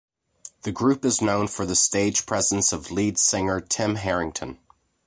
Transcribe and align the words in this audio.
The 0.63 0.71
group 0.71 1.05
is 1.05 1.21
known 1.21 1.47
for 1.47 1.63
the 1.63 1.75
stage 1.75 2.25
presence 2.25 2.73
of 2.73 2.89
lead 2.89 3.19
singer 3.19 3.59
Tim 3.61 3.97
Harrington. 3.97 4.57